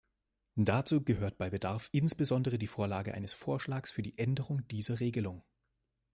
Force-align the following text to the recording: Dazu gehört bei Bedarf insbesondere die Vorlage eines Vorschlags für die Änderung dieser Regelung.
Dazu 0.57 1.03
gehört 1.03 1.37
bei 1.37 1.51
Bedarf 1.51 1.87
insbesondere 1.91 2.57
die 2.57 2.65
Vorlage 2.65 3.13
eines 3.13 3.33
Vorschlags 3.33 3.91
für 3.91 4.01
die 4.01 4.17
Änderung 4.17 4.67
dieser 4.67 4.99
Regelung. 4.99 5.43